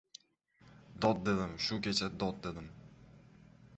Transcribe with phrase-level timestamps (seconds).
[1.03, 2.73] Dod dedim, shu kecha dod dedim.